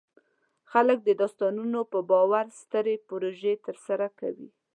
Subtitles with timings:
[0.71, 4.49] خلک د داستانونو په باور سترې پروژې ترسره کوي.